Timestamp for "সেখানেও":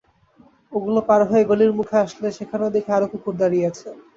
2.37-2.73